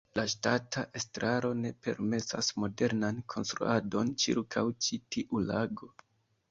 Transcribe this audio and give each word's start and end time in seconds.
La 0.17 0.23
ŝtata 0.31 0.83
estraro 0.99 1.51
ne 1.59 1.73
permesas 1.87 2.51
modernan 2.63 3.21
konstruadon 3.35 4.13
ĉirkaŭ 4.27 4.67
ĉi 4.87 5.03
tiu 5.17 5.49
lago. 5.53 5.95